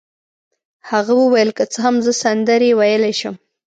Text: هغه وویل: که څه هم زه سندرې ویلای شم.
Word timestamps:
هغه 0.89 1.13
وویل: 1.21 1.49
که 1.57 1.63
څه 1.71 1.79
هم 1.85 1.95
زه 2.05 2.11
سندرې 2.23 2.69
ویلای 2.79 3.13
شم. 3.19 3.35